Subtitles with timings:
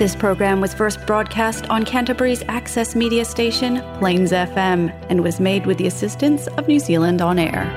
[0.00, 5.66] This program was first broadcast on Canterbury's access media station, Plains FM, and was made
[5.66, 7.68] with the assistance of New Zealand On Air.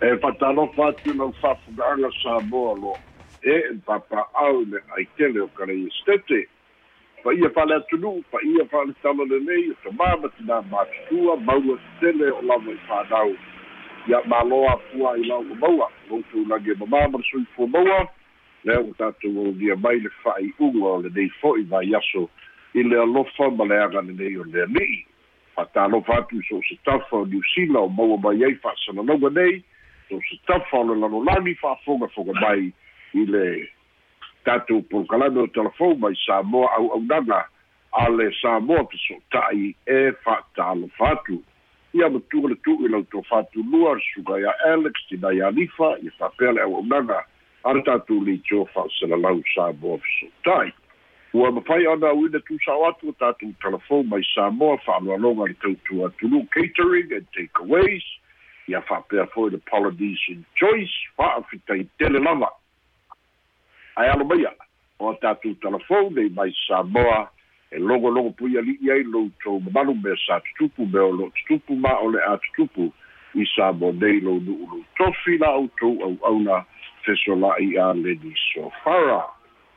[0.00, 0.16] e e
[5.28, 7.50] le o ia
[8.44, 8.88] ia o
[10.38, 11.78] tina maua
[13.20, 13.53] o i
[14.08, 15.88] ia maloa fua i lau o maua.
[16.10, 18.08] Moutu lagi ma mama sui fua maua.
[18.64, 21.56] Lea o tātou o dia mai le whai unga o le nei fo
[22.74, 25.06] i le alofa ma le aga le nei o le alii
[25.54, 29.62] fatalo fatu so se tafa o Zealand o maua mai ai whaasana longa nei.
[30.08, 32.72] So se tafa o le lalolagi fa'afogafoga mai
[33.14, 33.68] i le
[34.44, 37.44] tatou polokalame o telefon mai samoa auaunaga
[37.92, 41.42] a le samoa peso'ota'i e fa'atalofa atu
[41.94, 46.10] ia matua le tu'u i lautou fatulua le suga ia alex tina ia alifa ia
[46.18, 47.24] fa'apea le auaunaga
[47.64, 50.72] a le tatou leitio fa'asalalau samoa feso'ota'i
[51.34, 56.46] ua mafai ona auina tusao atu o tatou telefon mai samoa fa'aloaloga le tautua atulu
[56.50, 58.04] catering and takeaways.
[58.68, 62.50] Ia fa'apea foi le polynesian choice fa'afitai tele lava
[63.96, 64.52] ae alo maia
[64.98, 67.30] o tatou telefon nei mai samoa
[67.74, 72.10] e pui ali'i ai loutou mamalu mea sa tutupu mea o lo tutupu ma o
[72.10, 72.92] le a tutupu
[73.34, 76.64] i sa mo nei lou nu'u lou tofi la outou au'auna
[77.04, 79.26] fesola'i a leni sofara.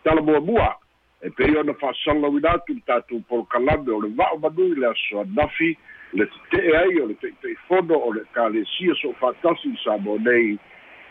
[0.03, 0.77] Talamuamua
[1.21, 5.77] e pei ona fa'asalauina atu le tatou polokalame o le va'o manui le asoanafi
[6.13, 10.17] le tete'e ai o le te'ite'ifono o le kalesia so o fa'atasi i sa mo
[10.21, 10.57] nei.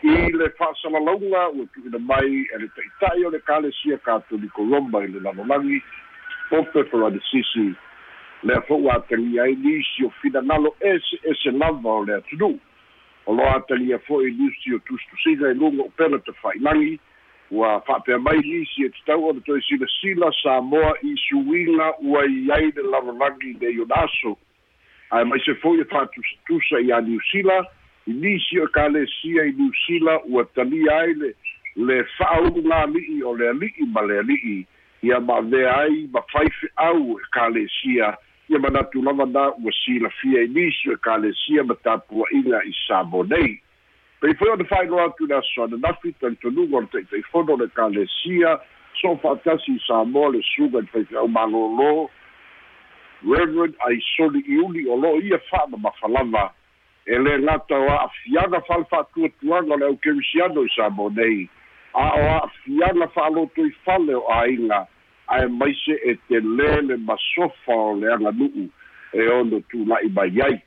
[0.03, 5.11] I le fa'asalalauga ua tu'uina mai e le ta'ita'i o le kalesia katoliko roma i
[5.11, 5.83] le lalolagi
[6.49, 7.75] pope faradisisi
[8.43, 12.59] lea fo'u atalia ai nisi o finagalo ese ese lava o le atunuu
[13.25, 16.99] o loa atalia fo'i nisi o tusitusiga e luga o pena te fa'ilagi
[17.51, 22.51] ua fa'apea mai nisi e tatau o le toe silasila samoa i suiga ua i
[22.51, 24.37] ai le lalolagi le ionaso
[25.09, 27.65] ae mai se fo'i e fa'atusatusa i a niusila
[28.07, 31.35] i nisi o kalesia i niusila ua talia ai le
[31.75, 34.65] le fa'aulugali'i o le ali'i ma le ali'i
[35.03, 38.17] ia ma'avea ai mafai fe'au e kalesia
[38.49, 43.23] ia manatu lava na ua silafia i nisi o e kalesia ma tapua'iga i sabo
[43.23, 43.61] nei.
[44.21, 48.59] Pei foi ona fa'ailoa atu le aso ananafi talitonuga o le ta'itaifono o le kalesia
[49.01, 52.09] so o fa'atasi i samoa le suga i faife'au malōlō
[53.23, 56.53] reverend aisoli iuli o lo'o ia fa'amamafalava
[57.05, 61.49] e le gata o a'afiaga fa le fa'atuatuaga o le aukerisiano i sabo nei
[61.93, 64.85] a o a'afiaga fa'aloto i fale o āiga
[65.27, 68.67] ae maise e te lē le masofa o le aganu'u
[69.13, 70.57] e ono tula'i mai ai.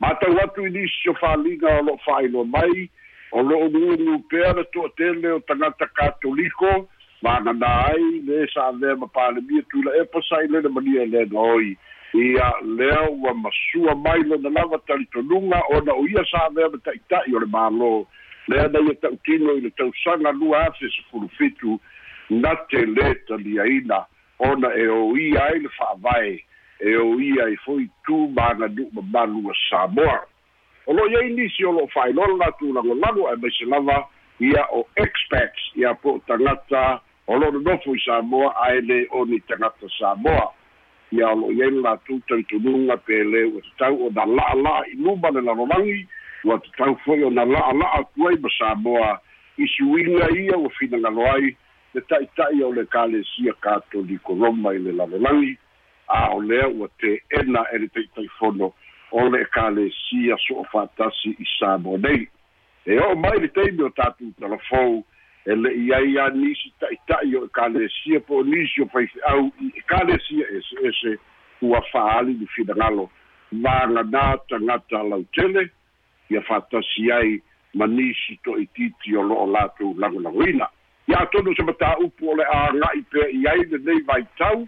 [0.00, 2.88] Matau atu i nisi o fa'aliga o lo'o fa'ailoa mai
[3.32, 6.88] o lo'o nuunu pea le to'atele o tagata katoliko
[7.22, 11.76] magana ai le sa avea ma palemia tula e pasai lena mania e lega oi
[12.14, 12.48] ia
[12.78, 17.40] lea ua masua mai lona lava talitonuga ona o ia sa avea ma ta'ita'i o
[17.40, 18.06] le mālō
[18.48, 21.80] lea na ia ta'utino i le tausaga lua afe sefulu fitu
[22.30, 24.04] na te lē taliaina
[24.38, 26.44] ona e o ia ai le fa'avae
[26.80, 30.26] e o ia i foi tu maganu'u mamalu a samoa.
[30.86, 34.08] O lo iai nisi o lo'o fa'ailola latulagolago e maise lava
[34.40, 39.24] ia o expats ia po o tagata o lo'o nonofo i samoa ae lē o
[39.24, 40.52] ni tagata samoa.
[41.12, 45.30] Ia o lo'o iai le latou talitonuga pe lē ua tatau ona la'ala'a i luma
[45.30, 46.06] le lalolagi
[46.44, 49.20] ua tatau fo'i ona la'ala'a atu ai ma samoa
[49.56, 51.56] i suiga ia ua finagalo ai
[51.94, 55.56] le ta'ita'i o le kalesia katoliko roma i le lalolagi
[56.08, 58.72] a o lea ua te'ena e le ta'itaifono
[59.12, 62.28] o le ekalesia so o fa'atasi i samo nei.
[62.86, 65.04] E o'o mai le taimi o tatou talafou
[65.46, 70.50] e le'i ai a nisi ta'ita'i o ekalesia po o nisi o faife'au i ekalesia
[70.58, 71.16] ese ese
[71.62, 73.08] ua fa'aali ni finagalo
[73.52, 75.70] vaganā tagata lautele
[76.30, 77.42] ia fa'atasi ai
[77.74, 80.68] ma nisi to'ititi o lo'o latou lagolagoina
[81.08, 84.66] ia tonu se matā'upu o le aga'i pea i ai lenei vaitau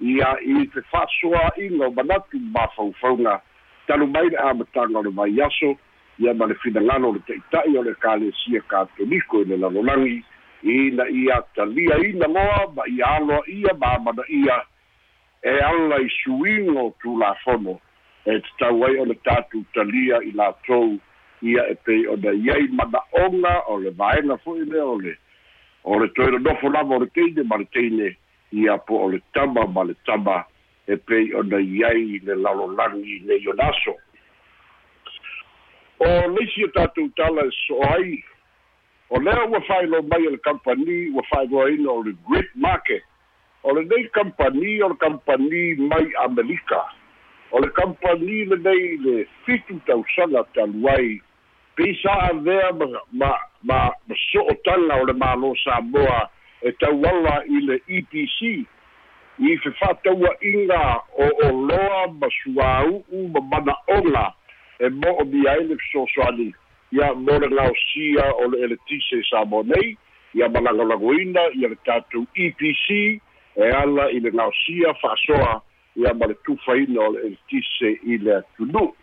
[0.00, 3.40] ia i te fa'asoa'iga o manatu mafaufauga
[3.86, 5.76] talu mai le amataga o le vai aso
[6.18, 10.24] ia ma le finagalo o le ta'ita'i o le kalesia katoliko i le lalolagi
[10.62, 14.62] ina ia taliaina loa ma ia aloa'ia ma amana'ia
[15.42, 17.80] e ala i suiga o tulafono
[18.28, 20.98] e tatau ai o le tatou talia i latou
[21.42, 25.14] ia e pei ona iai mana'oga o le vaega fo'i lea o le
[25.84, 28.16] o le toe nofo lava o le teine ma le teine
[28.52, 30.44] ia po o le tama ma le tama
[30.86, 33.96] e pei ona iai le lalolagi le ionaso
[35.98, 38.20] o leisi o tatou tala e so ai
[39.08, 43.02] o lea ua failo mai o le kampani ua fa'aigoaina o le grid market
[43.62, 46.84] o le nei kampani o le kampani mai amerika
[47.50, 51.20] o le kampani lenei le fitu tausaga talu ai
[51.76, 53.30] pisa avea ma ma
[53.62, 53.78] ma
[54.08, 56.30] ma so'otaga o le mālō samoa
[56.62, 58.40] e tauala i le epc
[59.38, 60.82] i fe fa'ataua'iga
[61.24, 64.24] o oloa ma suāu'u ma mana'oga
[64.80, 66.52] e mo'omi ai le fesoasoani
[66.92, 69.96] ia mo le gaosia o le eletise sa mo nei.
[70.34, 72.88] Ia malagolagoina ia le tatou epc
[73.56, 75.60] e ala i le gaosia fa'asoa
[75.96, 78.94] ia ma le tufaina o le eletise i le atunuu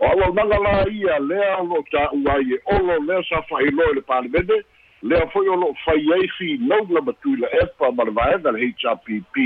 [0.00, 4.00] o auaunaga la ia lea lo'o ta'u ai e olo lea sa fa'ailoa i le
[4.00, 4.62] palemene
[5.02, 8.70] lea fo'i o lo'o fai ai finauga ma tui le epa ma le vaega le
[8.70, 9.36] hrpp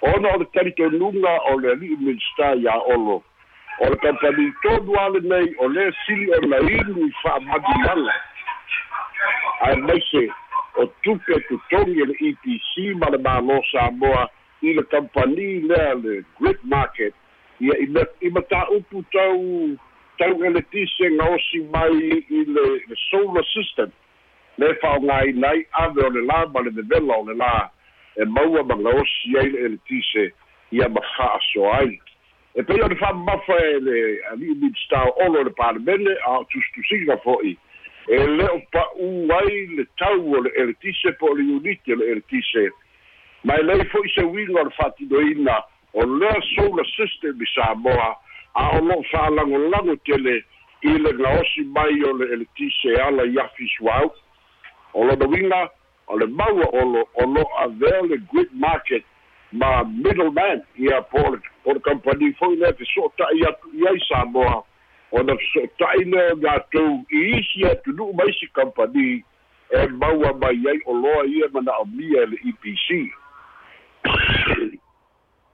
[0.00, 3.22] ona o le talitonuga o le ali'i minista iā olo.
[3.80, 8.14] O le kampani tonu a lenei o lē sili o na inu i fa'amagulaga
[9.66, 10.24] ae maise
[10.74, 14.28] o tupe totogi e le epc ma le mālō samoa
[14.62, 17.14] i le kampani lea le grid market.
[17.60, 17.74] Ia
[18.20, 19.76] i mataupu tau
[20.18, 21.94] tau eletise gaosi mai
[22.28, 23.90] i le le solar system.
[24.58, 27.52] Le fa'aogāina ai ave o le lā ma le vevela o le lā
[28.16, 30.30] e maua ma gaosi ai le eletise
[30.72, 31.98] ia ma fa'asoa ai.
[32.54, 33.96] E pei o le fa'amamafa e le
[34.32, 37.56] ali'i minstao olo le palemene a o tusitusiga fo'i
[38.08, 41.96] e le o pa'ū ai le tau o le eletise po o le uniti o
[42.00, 42.70] le eletise
[43.44, 45.62] ma e lei fo'i se o le fa'atinoina
[45.92, 48.16] o lea solar system i Samoa
[48.54, 50.44] a o lo fa'alagolago tele
[50.82, 54.12] i le gaosi mai o le eletise ala i afi suau
[54.94, 55.70] o lona uiga
[56.06, 59.04] o le maua olo o lo avea le grid market
[59.52, 64.62] ma middleman ia po po le company foi le feso'ota'i atu i ai Samoa
[65.12, 69.22] ona feso'ota'i le gatou i isi atunu'u ma isi company
[69.70, 73.14] e maua mai ai o loa ia mana'omia e le EPC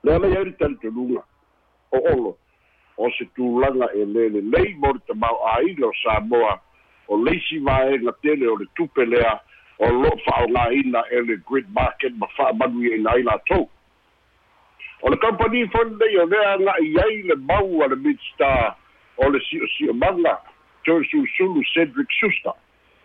[0.04, 1.22] le ala ia le talitonuga
[1.90, 2.36] o olo
[2.96, 6.60] o se tulaga e lē lelei mo le tamau'āina o samoa
[7.08, 9.40] o leisi vaega tele o le tupe lea
[9.78, 13.68] o lo'o fa'aogāina e le grid market ma fa'amanuiaina ai latou
[15.02, 18.76] o le company foi nei o lea aga'i ai le mau a le midstar
[19.16, 20.38] o le si'osi'omaga
[20.84, 22.52] toe sulusulu cedric suster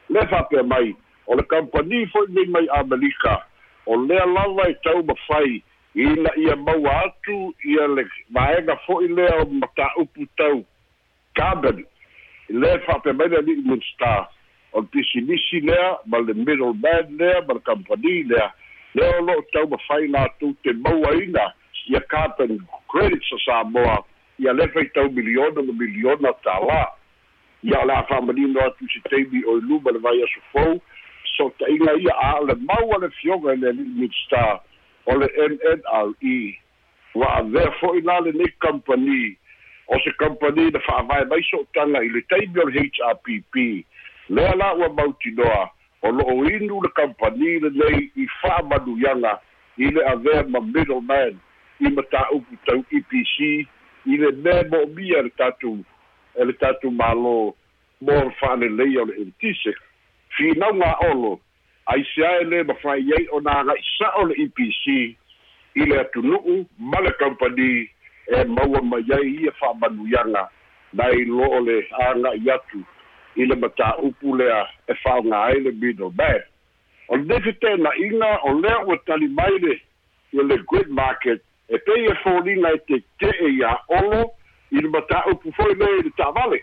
[0.10, 0.96] le fa'apea mai.
[1.28, 3.46] O le company foi nei mai amalika
[3.86, 5.64] o lea lava e tau mafai
[6.00, 10.64] ina ia maua atu ia le vaega fo'i lea o mataupu tau
[11.36, 11.80] carbon
[12.50, 14.30] i le fa'apemaina ali'i minstar
[14.72, 18.48] o le pisinisi lea ma le middle man lea ma le company lea.
[18.96, 21.52] Lea o lo'o tau mafai latou te mauaina
[21.90, 22.56] ia carbon
[22.88, 23.98] credits a samoa.
[24.40, 26.80] Ia le faitau miliona ma miliona tālā
[27.64, 30.80] ia o le a fa'amanino atu se taimi o luma le vai aso fou.
[31.36, 34.64] So ta'iga ia a le mau a le fioga i le ali'i minstar
[35.10, 36.38] o le NNRE
[37.16, 39.38] ua avea fo'i la lenei company.
[39.90, 43.56] O se company na fa'avae mai so'otaga i le taimi o le HRPP
[44.30, 45.70] lea la ua mautinoa.
[46.06, 49.40] O lo'o inu le company lenei i fa'amanuiaga
[49.78, 51.40] i le avea ma middleman
[51.80, 53.36] i mataupu tau EPC
[54.06, 55.84] i le mea mo'omia le tatou
[56.36, 57.36] e le tatou mālō
[58.06, 59.74] mo le fa'alelei o le elitise
[60.38, 61.40] finauga olo
[61.90, 64.86] aisea e lē mafai ai ona agaʻisa'o le epc
[65.76, 67.90] i le atunu'u ma le company
[68.28, 70.44] e maua mai ai ia fa'amanuiaga
[70.94, 72.84] nai lo'o le aga'i atu
[73.36, 76.42] i le matā'upu lea e fa'aogā ai le middleman
[77.08, 79.74] o lenei fetena'iga o lea ua tali mai le
[80.34, 83.74] ia le grid market e pei e foliga e te'ite'e iā
[84.72, 86.62] i le matā'upu foi lea i le ta'avale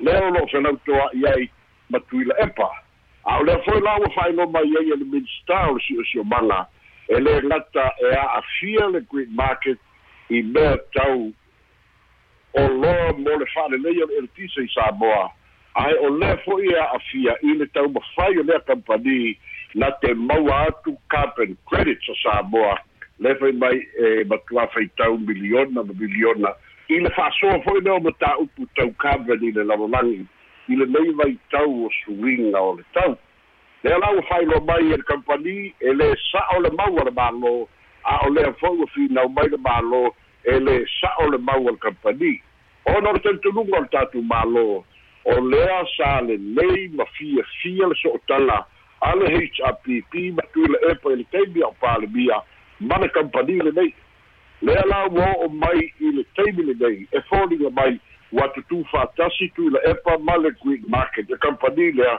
[0.00, 1.50] lea o lo'o felautoa'i ai
[1.88, 2.68] ma tuila epa
[3.24, 6.66] a o lea foi la ua fa'ailo mai ai e le minista o le si'osiomaga
[7.10, 9.78] e lē gata e a'afia le green market
[10.30, 11.32] i mea tau
[12.54, 15.30] o loa mo le fa'alelei o le eletisa i samoa.
[15.74, 19.36] Ae o lea fo'i e a'afia i le tau mafai o lea kampani
[19.74, 22.78] na te maua atu carbon credits o samoa.
[23.18, 26.54] Le fai mai e matua faitau miliona ma miliona.
[26.88, 30.22] I le fa'asoa fo'i lea o mataupu tau carbon i le lalolagi
[30.70, 33.16] i le nei vai tau o suinga o le tau.
[33.82, 37.10] Le ala ua whailo mai e le company, e le sa o le mau le
[37.10, 37.68] malo,
[38.04, 41.64] a o le fau fi nau mai le malo, e le sa o le mau
[41.64, 42.40] le company.
[42.86, 44.84] O no le tentununga o le tatu malo,
[45.24, 48.66] o lea sa le nei ma fia fia le sootala,
[49.00, 52.38] a le HRPP ma tu le epa i le teimi au pāle mia,
[52.80, 53.94] ma le company le nei.
[54.62, 57.98] Le ala ua o mai i le teimi le nei, e fōlinga mai,
[58.32, 62.18] ua tutu fatasi tu la epa ma le green market e company lea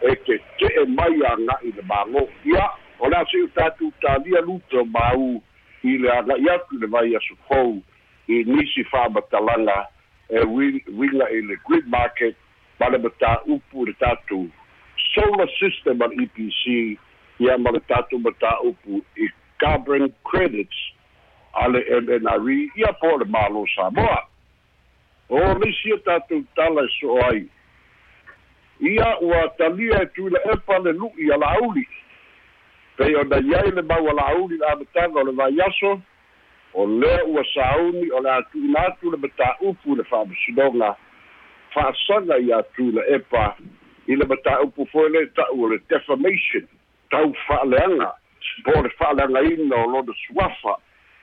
[0.00, 2.66] e te te'e mai aga'i le mālō ia
[2.98, 5.42] o le a se'u tatou talia luta mau
[5.82, 7.82] i le aga'i atu le vai asofou
[8.28, 9.86] i nisi fa'amatalaga
[10.28, 12.36] e uiga i le grid market
[12.80, 14.46] ma le mataupu le tatou
[15.14, 16.62] solar system a le epc
[17.40, 20.78] ia ma le tatou mataupu i carbon credits.
[21.54, 24.27] A le mnre ia po le mālō samoa
[25.28, 27.46] o leisia tatou tala e so'o ai.
[28.80, 31.86] Ia ua talia e tui le epa le lu'i a la'auli
[32.98, 36.00] pei ona iai le maua la'auli le amataga o le vaiaso
[36.74, 40.96] o lea ua sauni o le atu'ina atu le mataupu le fa'amasinoga
[41.74, 43.56] fa'asaga i atu le epa
[44.06, 46.66] i le mataupu foi le ta'u o le defamation
[47.10, 48.10] tau fa'aleaga
[48.64, 50.74] po le fa'aleagaina o lona suafa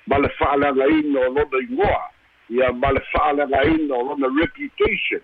[0.07, 2.03] ma le fa'aleagaina o lona igoa
[2.49, 5.21] ia ma le fa'aleagaina o lona reputation.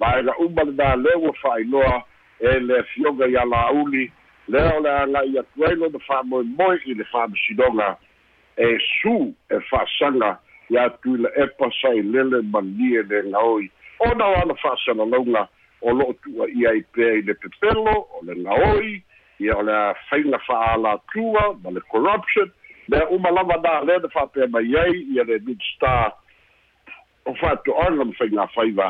[0.00, 2.02] Ma e ga uma lenā lea ua fa'ailoa
[2.40, 4.10] e le afioga ia lauli
[4.48, 7.96] lea o le aga'i atu ai lona fa'amoemoe i le fa'amasinoga
[8.56, 10.36] e su e fa'asaga
[10.70, 15.48] iā tui le epa sailele malie le gaoi ona o ana fa'asalalauga
[15.80, 19.02] o lo'o tu'uaʻia ai pea i le pepelo o le gaoi
[19.38, 22.50] ia o le faiga fa'alatua ma le corruption.
[22.88, 26.12] Lea uma lava na lea na fa'apea mai ai ia le midstar
[27.28, 28.88] o fa'ato'aga ma faiga faiva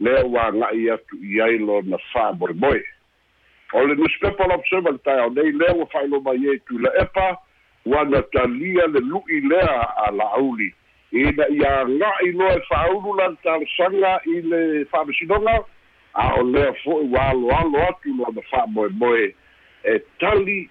[0.00, 2.82] lea ua aga'i atu i ai lona fa'amoemoe
[3.72, 7.28] o le newspaper l'observer le tae nei lea ua fa'ailo mai ai le epa
[7.86, 9.76] ua na talia le lu'i lea
[10.06, 10.74] a la'auli
[11.12, 15.56] ina ia ga'i loa e fa'aulu la le talosaga i le fa'amasinoga
[16.14, 19.34] a o lea fo'i ua aloalo atu lona fa'amoemoe
[19.84, 20.68] e tali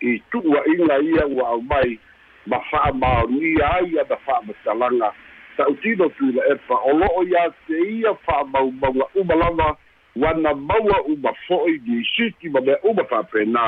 [0.00, 1.98] i tu'ua'iga ia ua au mai
[2.46, 5.12] ma fa'amaonia ai ana fa'amatalaga
[5.58, 9.68] ta'utino tui la epa o lo'o iā te ia fa'amaumauga uma lava
[10.16, 13.64] uana maua uma fo'i ni siti ma mea uma fa'apena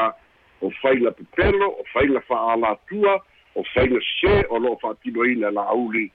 [0.62, 3.18] o faiga pepelo o faiga fa'alatua
[3.54, 6.06] o faiga se o lo'o fa'atinoina e la'auli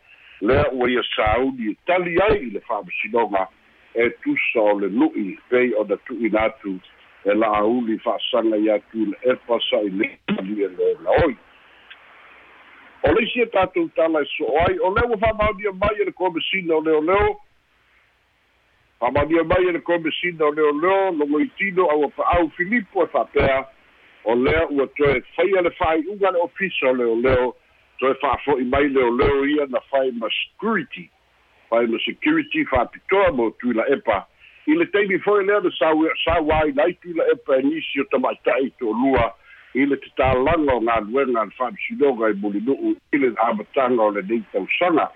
[0.41, 3.47] lea ua ia sauni e tali ai i le fa'amasinoga
[3.93, 6.79] e tusa o le lu'i pei ona tu'uina atu
[7.25, 9.91] e la'auli fa'asaga iā tu le epa sa'i
[10.39, 11.35] ali e le laoi
[13.05, 14.79] o le isia tatou tala e so'o ai.
[14.79, 17.37] O lea ua fa'amaunia mai e le komesina o leoleo
[18.99, 23.65] fa'amaunia mai e le komesina o leoleo logoitino aua pa'au filipo e fa'apea
[24.23, 27.55] o lea ua toe faia le fa'ai'uga le ofisa o leoleo
[27.99, 31.09] toe fa'afo'i mai leoleo ia na fai ma security.
[31.69, 34.25] Fai ma security fa'apitoa mo tuila epa.
[34.67, 35.69] I le taimi foi lea na
[36.25, 39.33] sauaina ai tuila epa e nisi o tama'ita'i to'olua
[39.75, 45.09] i le tatalaga o galuega le fa'amasinoga i mulinu'u i le amataga o lenei tausaga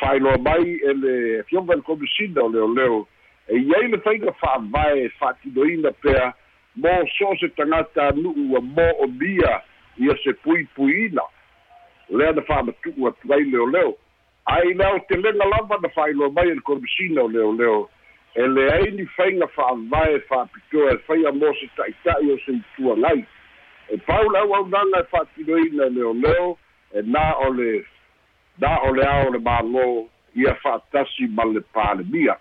[0.00, 2.48] fa'ailoa mai e le fioga le komisina o.
[2.48, 3.06] Leoleo
[3.48, 6.32] e iai le faiga fa'avae fa'atinoina pea
[6.76, 9.60] mo so se tagata anu'u ua mo o mia
[9.98, 11.22] ia se puipuiina
[12.10, 13.96] lea na fa'amatu'u atu ai leoleo
[14.46, 17.28] ai lea o te lega lava na fa'ailoa mai e le komisina o.
[17.28, 17.90] Leoleo
[18.34, 23.26] e leai ni faiga fa'avae fa'apitoa e faia mo se ta'ita'i o se ituagai
[23.92, 26.58] e pau le auaunaga e fa'atinoina leoleo
[26.94, 27.84] e na o le
[28.58, 32.36] na o le ao le mālō ia fa'atasi ma le palemia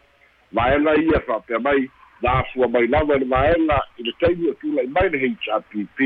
[0.52, 1.90] vaega ia fa'apea mai
[2.22, 6.00] na afua mai lava i le vaega i le taimi o tula'i mai le hrpp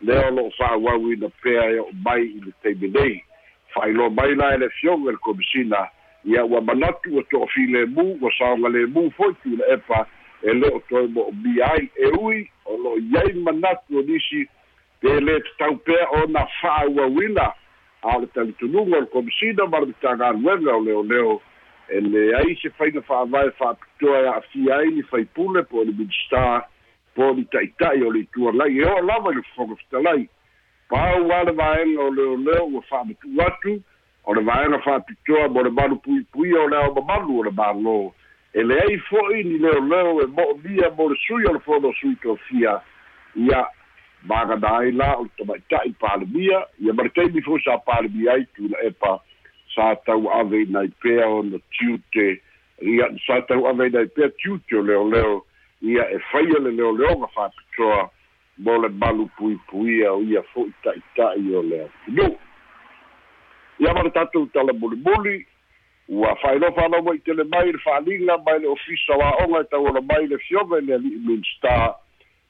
[0.00, 3.24] lea o lo'o fa'auauina pea e o'o mai i le taimi nei.
[3.74, 5.88] Fa'ailoa mai la e le fioga le komisina
[6.24, 10.06] ia ua manatu o to'ofi lemu ua saoga lemu foi tula epa
[10.42, 14.48] e le o toe mo omia ai e ui o lo'o iai manatu o nisi
[15.06, 17.54] pe le tatau pea ona fa'auauina
[18.02, 21.40] a o le talitunuga o le komisina ma le matagaluega o leoleo
[21.88, 26.66] e leai se faiga fa'avae fa'apitoa e a'afia ai ni faipule po o le midstar
[27.14, 30.28] po ni ta'ita'i o le ituagai e o lava i le fofoga fetalai
[30.88, 33.78] pau a le vaega o leoleo ua fa'amatu'u atu
[34.24, 38.10] o le vaega fa'apitoa mo le malu puipuia o le ao mamalu o le mālō
[38.54, 42.80] e leai fo'i ni leoleo e mo'omia mo le sui o le fono sui tofia
[43.36, 43.66] ia
[44.26, 48.78] magana ai la o tamaita'i palemia ia ma le taimi foi sa palemia ai tula
[48.82, 49.20] epa
[49.74, 52.40] sa tau ave nai pea ona tiute.
[52.82, 55.44] Ia sa tau ave nai pea tiute o leoleo
[55.82, 58.10] ia e faia le leoleoga fa'apitoa
[58.58, 62.30] mo le malu puipuia o ia fo'i ta'ita'i o le afinu
[63.78, 65.46] ia ma le tatou tala mulimuli.
[66.08, 70.00] Ua fa'ailofa aloma i tele mai le fa'aliga mai le ofisa o a'oga e tauola
[70.00, 71.96] mai le fioga i le ali'i minstar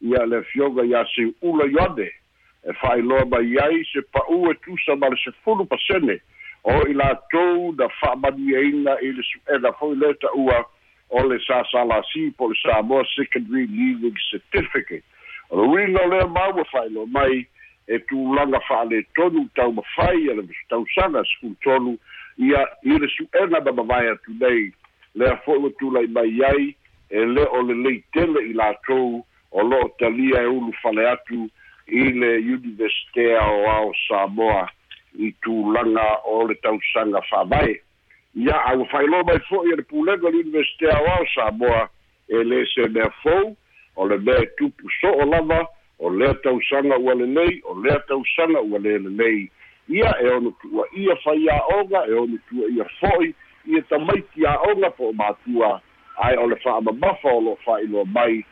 [0.00, 2.10] ia le fioga ia se ula yoane
[2.66, 6.20] e fa'ailoa mai ai se pa'u e tusa ma le sefulu pasene.
[6.64, 10.64] O i latou na fa'amaniaina i le su'ena foi le ta'ua
[11.10, 15.04] o le sasalasi po le samoa secondary leaving certificate
[15.50, 17.46] o le uina o lea maua fa'ailoa mai
[17.86, 21.98] e tulaga fa'aletonu taumafai a le tausaga sekulu
[22.38, 24.72] ia i le su'ega na mavae atu nei.
[25.14, 26.74] Lea fo'i ua tulai mai ai
[27.10, 29.22] e le o le leitele i latou
[29.56, 31.48] o lo'o talia e ulu fale atu
[31.86, 34.68] i le universitea o ao samoa
[35.18, 37.80] i tulaga o le tausaga fa'avae
[38.34, 41.88] ia au fa'ailoa mai fo'i e le pulega o le universitea o ao samoa
[42.28, 43.56] e lē se mea fou
[43.96, 45.64] o le mea tupu so'o lava
[45.98, 49.50] o lea tausaga ua lelei o lea tausaga ua lelelei
[49.88, 53.34] ia e ono tu'uaʻia fai a'oga e ono tu'uaʻia fo'i
[53.66, 55.80] ia tamaiti a'oga po o matua
[56.16, 58.44] ae o le fa'amamafa o lo'o fa'ailoa mai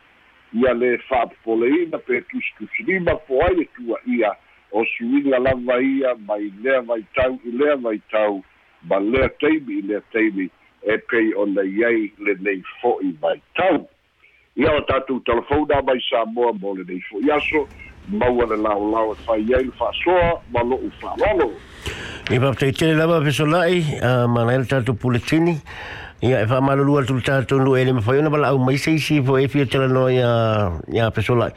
[0.55, 4.31] ia le fa'apopoleina pe tusitusilima po ai e tu'uaʻia
[4.71, 8.43] o suiga lava ia mai lea vaitau i lea vaitau
[8.89, 10.49] ma lea taimi i lea taimi
[10.83, 13.87] e pei ona iai lenei fo'i vaitau.
[14.55, 17.67] Ia o tatou telefona mai samoa mo lenei fo'i aso
[18.09, 21.49] maua le laolao e fai ai le fa'asoa ma lo'u fa'alolo
[22.29, 23.81] i faafetaitele lava fesola'i
[24.29, 25.57] manai le tatou puletini
[26.21, 29.37] ia e fa'amalolua le tulu tatou lu e le mafai ona mala'au mai seisi fo
[29.37, 30.29] e fia talanoa ia
[30.93, 31.51] ia fesola'i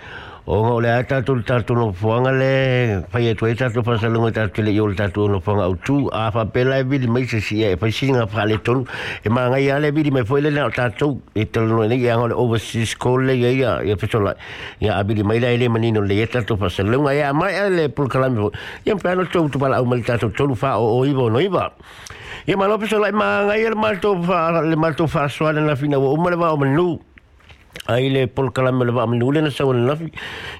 [0.49, 4.31] o nga o le a tātou tātou no fuanga le whai e tuai tātou whasalunga
[4.33, 7.27] tātou le i o le tātou no fuanga au tū a whapela e vidi mai
[7.29, 8.87] se si e whai singa whale tonu.
[9.21, 12.01] E maa ngai ale vidi mai fwele na o tātou e tala no e nei
[12.01, 14.33] e anga le overseas call le ia ia ia whetola
[14.81, 17.69] ia a vidi mai la ele manino le e tātou whasalunga e a mai a
[17.69, 18.49] le pulkalami
[18.89, 21.45] ia mpēano tau tu pala au mali tātou tolu wha o o iwa o no
[21.45, 21.69] iwa
[22.49, 25.53] ia malo peso lai ma ngai el mal to fa le mal to fa so
[25.53, 26.97] na o menu
[27.89, 30.11] ai le pol kalame le vaamanu le na saua lalafi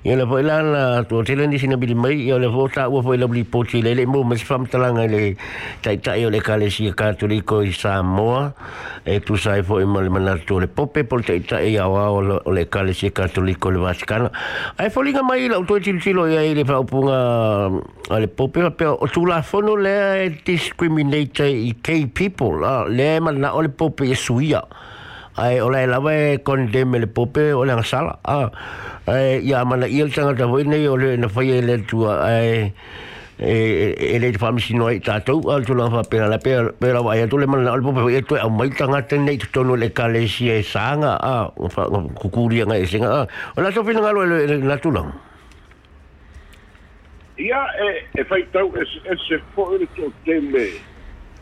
[0.05, 3.45] ia le foʻi la na tuatele ni sinabili mai ia le fo taua foʻi lavili
[3.45, 5.21] poti lei le mo ma se faamatalaga i le
[5.85, 8.55] taʻitaʻi o le ekalesia katoliko i samoa.
[9.05, 12.65] E tu sai ma le manatu o le pope po le taʻitaʻi aoao o le
[12.65, 14.33] ekalesia katoliko o le vatikana
[14.79, 17.17] ae foliga mai lau toe tilotilo ia i le faaupuga
[18.09, 23.63] a le pope faapea o tulafono lea le discriminate i kay people lea e mananaʻo
[23.63, 24.65] le pope suia.
[25.39, 28.51] Ai ola la vai con dem le pope o la sala a
[29.07, 32.73] ai ya mana il tanga da voi nei ole le na fai le tu ai
[33.39, 36.73] e e le fa mi sino ai tato al tu la fa pera la pera
[36.75, 39.63] pera vai tu le mana al pope e tu a mai tanga te nei tu
[39.63, 41.87] no le kale si e sanga a fa
[42.19, 45.15] kukuria nga e singa ah ola so fina lo le na tu lang
[47.39, 48.83] ia e e fai tau e
[49.23, 50.67] se fo le to teme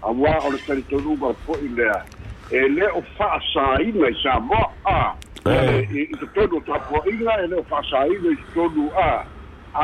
[0.05, 2.05] a wa o le to ruba fo i lea
[2.51, 5.15] e le o fa'asāina i Samoa a
[5.47, 9.25] i tonu tapuaʻiga e le o fa'asāina i tonu a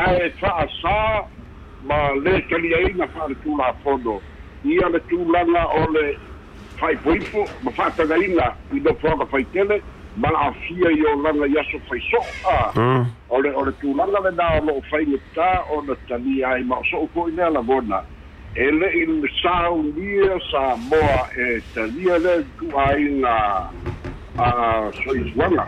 [0.02, 0.98] ae fa'asā
[1.88, 4.20] ma le taliaina fa'aletulafono
[4.64, 6.06] ia le tulaga o le
[6.78, 9.82] fa'aipoipo ma fa'atagaina i le foaga faitele
[10.16, 14.48] ma afia i o laga i aso faiso'o a o le o le tulaga lenā
[14.60, 18.11] o lo'o faigatā ona talia ai ma o so'o fo'i e le i
[18.54, 23.70] le saunia Samoa e talia le tu'aiga
[24.38, 25.66] a soizuaga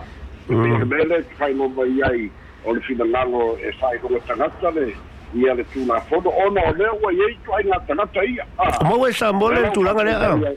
[0.48, 2.30] e me le failova i ai
[2.64, 4.94] o le finagalo e fa'ailoga tagata le
[5.34, 8.44] ia le tulafono ona o lea ua iai tu'aiga tagata ia
[9.08, 10.52] e Samoa le tulaga lea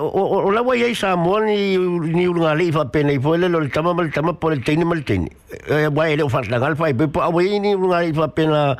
[0.00, 3.62] o la wai ai Samoa ni ni ulunga le fa pena i foi le lo
[3.68, 5.30] tama mal tama por el tini mal tini
[5.68, 8.76] e wai le fa la gal fa pe po wai ni ulunga le fa pena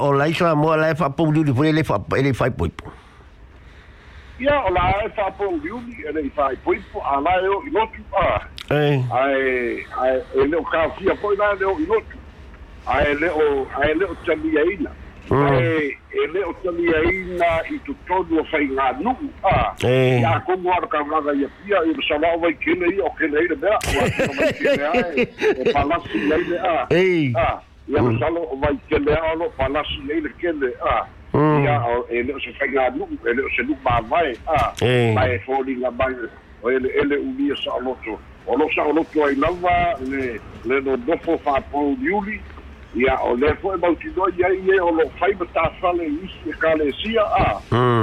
[0.00, 2.66] o la Samoa la fa po di foi le fa le fa po
[4.38, 5.68] ia o la e fa po di
[6.06, 8.46] e le fa po po ala e o i lotu a.
[8.70, 12.16] Ai ai e le o ka fia po la le o i lotu.
[12.86, 14.90] Ai le o ai le o tami ina
[15.30, 19.74] e e le o tali aina i tu tonu o fai ngā nuku a.
[19.84, 23.38] Ia kongo ara ka mga ia pia i sa lao vai kene i o kene
[23.44, 26.74] i le mea o a vai kene ai e palasi i le a.
[26.88, 31.06] A ia o salo o vai kene a lo palasi i le kene a.
[31.34, 34.00] Ia o e le o se fai ngā nuku e le o se nuku maa
[34.00, 34.72] vai a.
[35.14, 36.14] Mai e mai
[36.62, 40.80] o ele ele sa o loto o lo sa o loto ai lava le le
[40.80, 41.38] no dofo
[42.94, 47.22] ia o le fo e mautino ia ia o lo fai ma tafale isi kalesia
[47.22, 47.60] a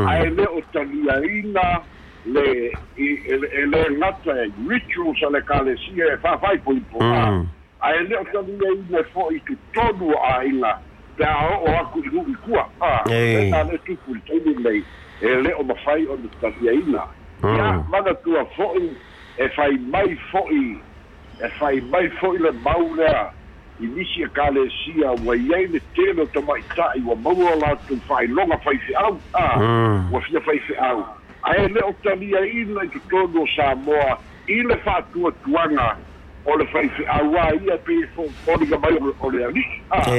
[0.09, 1.81] ae le o taliaina
[2.25, 7.43] le e le ngata e rituals a le kalesia e whawhai po ipo a
[7.81, 10.79] ae le o taliaina fo i tu tonu a inga
[11.17, 14.83] pe a o aku i nui kua a e ta le tupu i tonu nei
[15.21, 17.07] e le o mawhai o le taliaina
[17.43, 18.73] ia mana tua fo
[19.37, 20.77] e fai mai fo i
[21.41, 23.33] e fai mai fo i le maulea
[23.79, 28.57] i nisi e kalesia ua iai le tele o tamaita'i ua maua o latou fa'ailoga
[28.57, 29.45] faife'au a
[30.11, 31.05] ua fia faife'au
[31.43, 35.97] ae le o talia ina i totonu o Samoa i le fa'atuatuaga
[36.45, 37.93] o le faifi'aua ia pe
[38.45, 40.17] foliga mai o le ali'i a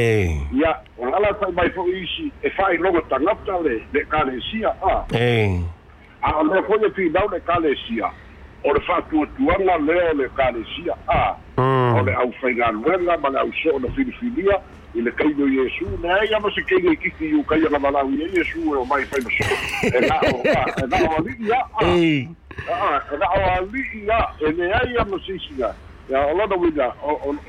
[0.52, 5.04] ia o ala fai mai fo'i isi e fa'ailoga tagata le le kalesia a
[6.22, 8.10] a o lea foi e pinau le kalesia
[8.66, 13.88] o le fa'atuatuaga lea o le kalesia a o le ʻaufaigaluega ma le ʻauso'o na
[13.94, 14.58] filifilia
[14.94, 18.10] i le kaino iesu le ai ama se keiga i kiki iu kai aga malau
[18.10, 19.44] ia iesu e o mai fai maso
[19.82, 21.60] e na e ali'i a
[23.12, 23.26] e na
[23.56, 25.74] ali'i a e leai ama sisiga
[26.10, 26.92] ia o lona uiga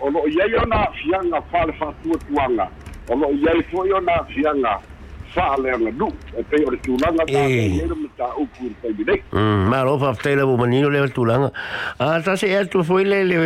[0.02, 2.68] o lo'o iai ona afiaga le fa'atuatuaga
[3.10, 4.80] o lo'o iai fo'i ona afiaga
[5.38, 9.22] faaleaga nu'u e pei o le tulaga taeira ma taupu i le taimi nei
[9.74, 11.52] malofa afetaila umanino lea tulaga
[12.00, 13.38] a tase ea tu foi le le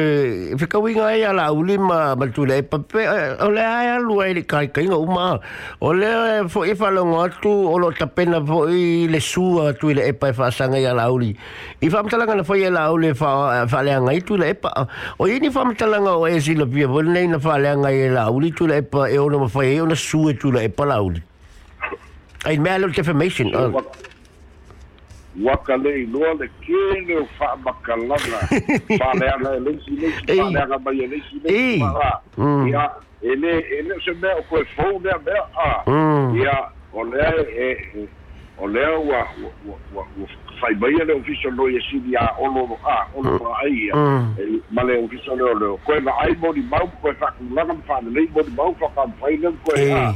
[0.61, 3.03] fekauiga ai a lauli ma ma tule ai pape
[3.47, 5.39] o le ae alu ai le kaikaiga uma
[5.81, 10.07] o lea fo'i e faalogo atu o loo tapena fo'i le sua atu i le
[10.13, 11.33] epa e fa'asaga i a lauli
[11.81, 14.71] i fa'amatalaga na foi e lauli e fa'aleaga i tu i le epa
[15.19, 18.71] o ini fa'amatalaga o e silapia foi lenei na fa'aleaga i e lauli tu i
[18.71, 21.21] le epa e ona mafai ai ona sua tu i le epa lauli
[22.45, 23.51] uli ai me lo defamation
[25.43, 26.07] waka le
[26.61, 28.39] kele o fa'amakalaga
[28.99, 32.19] fa'aleaga e leisi leisi fa'aleaga mai e leisi leisi ma'a
[32.67, 35.83] ia e lē e lē se mea o koe fou lea mea a
[36.35, 38.07] ia o lea e
[38.57, 39.25] o lea ua
[39.95, 40.05] ua
[40.59, 43.95] fai mai le ofisa lo e sini a olo a olo ai ia
[44.71, 48.51] ma le ofisa le o koe na ai moni mau koe fa'akulaga ma fa'alelei moni
[48.57, 50.13] mau fa'akamfai le koe a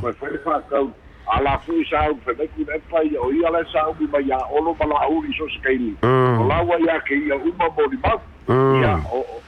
[0.00, 0.92] koe fai fa'akau
[1.30, 5.24] alafu i saupu fenaiku ina fai o ia le saupu mai iā olo ma laʻu
[5.30, 8.20] i sosekaili o laua iā keia uma molimau
[8.80, 9.00] ia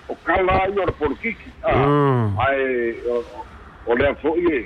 [0.08, 1.50] o kala ai o le polokiki
[2.46, 2.94] ae
[3.86, 4.64] o lea foʻi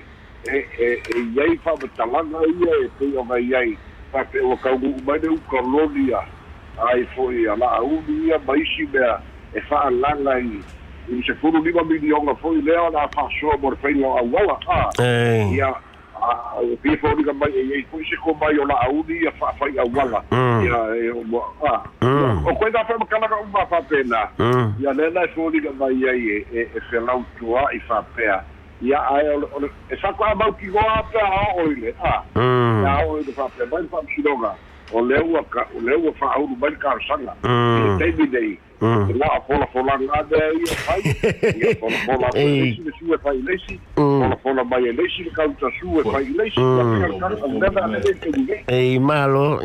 [0.53, 3.79] e e iai faamatalaga ia e pei ogai ai
[4.13, 6.21] faapeo kauguu mai le ukalonia
[6.89, 9.21] ai foʻi a la'auli ia ma isi mea
[9.55, 10.61] e fa'alaga i
[11.09, 14.59] i sefulu lima milioga foʻi lea ona fa'asoa mo le failoauaua
[15.55, 15.75] ia
[16.57, 18.77] o pia fo ni mai e ko se ko mai o la
[19.39, 20.23] fa fa ia wala
[20.63, 21.23] ia e o
[21.63, 21.75] a
[22.47, 24.29] o ko da fa uma fa pena
[24.79, 26.81] ia le la fo ni mai e e e
[27.39, 28.45] tua i fa pea.
[28.83, 29.61] Ia ai o
[29.91, 33.33] e sa ko ba ki go a pe a o ile a ia o de
[33.33, 34.55] fa pe mai fa silonga
[34.93, 38.59] o le ua ka o le ua fa au mai ka sanga e te dei
[38.83, 41.03] لا فولا فولا نادا يا فاي
[41.75, 43.63] فولا فولا ليش شو فاي ليش
[43.97, 46.59] فولا فولا ما ليش كاوتا شو فاي ليش
[48.71, 49.61] اي مالو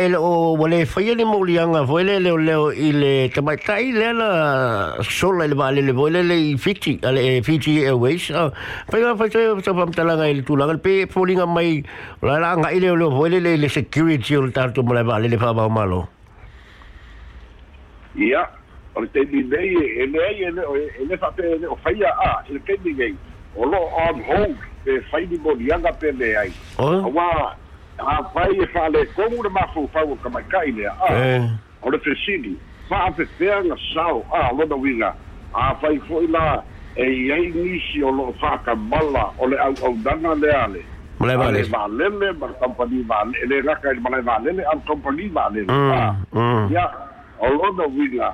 [0.00, 2.54] el o vole fai ni molianga vole le le
[2.88, 8.30] ile tamai tai le la sola le vale le vole le fiti ale fiti airways
[8.30, 8.50] ah
[8.90, 11.82] pai va fai talanga il tulanga pe polinga mai
[12.22, 15.52] la la ile le vole le le security o tanto mo le vale le fa
[15.52, 16.08] ba malo?
[18.14, 18.48] Ia
[18.94, 20.50] o te ni nei e nei e
[20.98, 23.16] e le fa pe o fai a il ke ni nei.
[23.54, 26.52] O lo on hold pe fai ni mo lianga pe le ai.
[26.78, 27.54] Wa
[27.98, 30.16] a fai e fa le komu le mafu fa o
[30.48, 30.94] kai le a.
[31.82, 32.56] O le fesini
[32.88, 35.14] fa a fe fe na sao a lo da winga.
[35.54, 36.62] A fai foi la
[36.94, 40.82] e ai nisi o lo fa ka mala o le au au dana le ale
[41.20, 42.32] मलाई भाल्नेले
[42.64, 43.60] कंपनी भाल्ने
[44.00, 45.72] मलाई भाल्नेले अनि कंपनी भाल्नेले
[46.74, 46.84] या
[47.42, 48.28] हलो न विला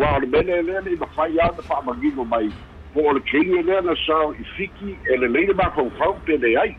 [0.00, 2.50] वा अडबेले लेले द फाया द पा मगी नो बाई
[2.94, 6.56] po o kei ele na sa i fiki ele leile ba fau fau pe de
[6.58, 6.74] ai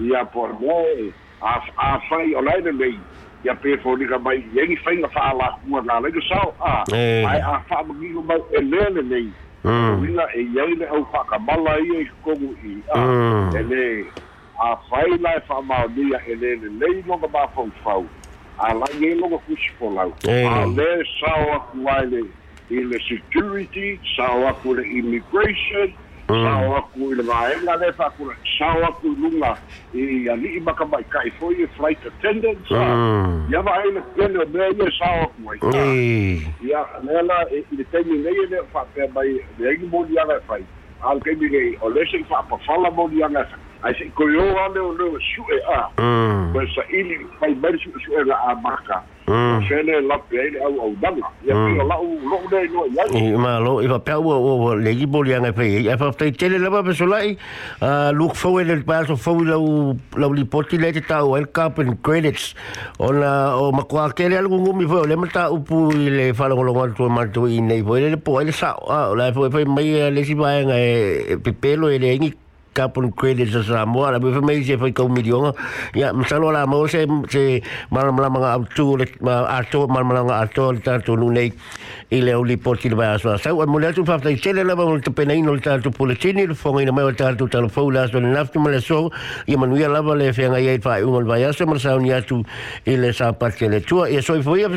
[0.00, 0.76] ia por mo
[1.40, 2.72] a a fai o leile é.
[2.72, 2.98] lei
[3.44, 6.40] ia pe fo ni ka mai yengi fai na fa la ku na le sa
[6.60, 9.28] a ai a fa magi mai ele lei.
[10.00, 12.76] Wila e yele au whakamala i e kongu i.
[13.60, 14.04] Ele
[14.58, 15.64] A e life of
[16.40, 18.06] lele lei longa mafauffau
[18.58, 22.22] alai e loga kusi folau ale sao aku ae
[22.70, 25.92] i le security sao voor le immigration
[26.28, 26.44] mm.
[26.44, 26.74] sao mm.
[26.94, 29.08] voor de le vaega le faakula sao aku
[29.94, 30.28] i
[31.50, 32.74] i flight attendance
[33.50, 35.40] ia vaai le pele o mea ia sao aku
[35.76, 39.76] ai ia lea la i le taimi nei e lea faapea mai leai
[40.24, 40.64] le fai
[43.82, 45.80] ai se ko yo ane o leo su e a
[46.52, 49.02] ko sa ili pai mai su su e la a maka
[49.68, 53.36] se le la pe au au danga pe la u lo de no ia i
[53.36, 56.30] ma lo i va pe o o le gi boli anga pe ia fa te
[56.30, 57.36] tele la so lai
[57.80, 59.58] a look for the pass of for la
[60.16, 62.54] la li poti le ta o el cap and credits.
[62.98, 66.62] Ona o ma kwa ke le algo ngumi fo le mata upu le fa lo
[66.62, 68.76] lo to ma to i nei fo le po le sa
[69.14, 70.76] la fo mai le si va nga
[71.42, 72.45] pe pelo e le ngi
[72.76, 75.52] capon quelli de sa mo la beve mai se foi con milion
[75.94, 80.74] ya mo solo la mo se se mal mal mal alto alto mal mal alto
[80.84, 81.52] tanto lune
[82.08, 84.62] e le oli porti va sua sa o mo le tu fa fai se le
[84.62, 88.20] va molto pena in alto alto pulcini il fo in mo alto fo la so
[88.20, 89.10] naft mo le so
[89.46, 92.44] e mo ia la le fe ngai fa un va mo sa un tu
[92.84, 93.80] e le sa parte le.
[93.80, 94.76] Tua e so foi a fe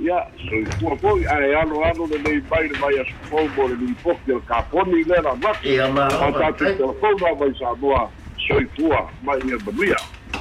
[0.00, 5.04] ia soifua fo'i aealoalo lenei mai le mai asofou mo le lipoki o le kaponi
[5.04, 5.88] le la maki a
[6.32, 8.10] tatou telefona mai sa moa
[8.48, 9.96] soifua mai ia manuia